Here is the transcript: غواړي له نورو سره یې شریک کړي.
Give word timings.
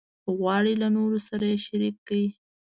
غواړي 0.37 0.73
له 0.81 0.87
نورو 0.95 1.19
سره 1.27 1.43
یې 1.51 1.57
شریک 1.65 1.95
کړي. 2.07 2.27